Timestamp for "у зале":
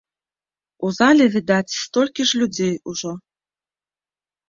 0.87-1.27